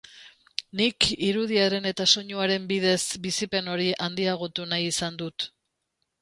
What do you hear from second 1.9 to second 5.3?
soinuaren bidez bizipen hori handiagotu nahi izan